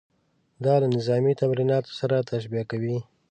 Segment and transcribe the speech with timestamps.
[0.65, 2.97] دا له نظامي تمریناتو سره تشبیه کوي.